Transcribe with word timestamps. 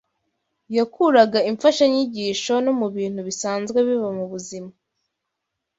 Yakuraga 0.75 1.39
imfashanyigisho 1.49 2.53
no 2.65 2.71
mu 2.79 2.87
bintu 2.95 3.19
bisanzwe 3.27 3.77
biba 3.87 4.09
mu 4.17 4.25
buzima 4.31 4.71